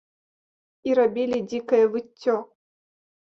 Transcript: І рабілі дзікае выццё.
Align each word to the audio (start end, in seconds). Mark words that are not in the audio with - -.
І 0.89 0.95
рабілі 0.99 1.37
дзікае 1.51 1.81
выццё. 1.97 2.37